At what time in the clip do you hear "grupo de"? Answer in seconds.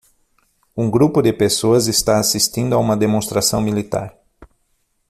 0.89-1.31